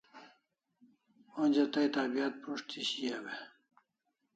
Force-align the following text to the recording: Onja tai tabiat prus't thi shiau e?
Onja 1.43 1.65
tai 1.73 1.87
tabiat 1.95 2.33
prus't 2.41 2.67
thi 2.71 2.81
shiau 2.89 3.25
e? 3.35 3.37